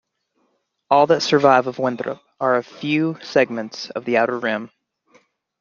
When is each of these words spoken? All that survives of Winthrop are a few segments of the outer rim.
All 0.89 1.05
that 1.05 1.21
survives 1.21 1.67
of 1.67 1.77
Winthrop 1.77 2.21
are 2.39 2.55
a 2.55 2.63
few 2.63 3.19
segments 3.21 3.91
of 3.91 4.03
the 4.03 4.17
outer 4.17 4.39
rim. 4.39 4.71